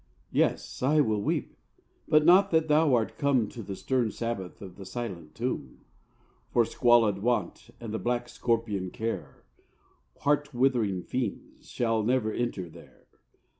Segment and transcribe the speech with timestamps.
[0.31, 1.55] Yes I will weep,
[2.07, 5.85] but not that thou art come To the stern Sabbath of the silent tomb:
[6.49, 9.43] For squalid Want, and the black scorpion Care,
[10.21, 11.69] Heart withering fiends!
[11.69, 13.05] shall never enter there.